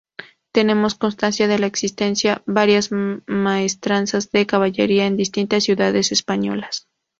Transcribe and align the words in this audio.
Tenemos 0.51 0.95
constancia 0.95 1.47
de 1.47 1.59
la 1.59 1.67
existencia 1.67 2.41
varias 2.47 2.89
maestranzas 3.27 4.31
de 4.31 4.47
caballería 4.47 5.05
en 5.05 5.15
distintas 5.15 5.63
ciudades 5.65 6.11
españolas. 6.11 6.87